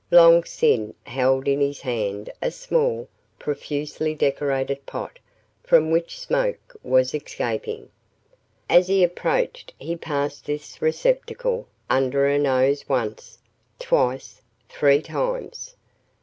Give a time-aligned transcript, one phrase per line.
[0.09, 3.07] Long Sin held in his hand a small,
[3.37, 5.19] profusely decorated pot
[5.61, 7.91] from which smoke was escaping.
[8.67, 13.37] As he approached he passed this receptacle under her nose once,
[13.77, 15.75] twice, three times.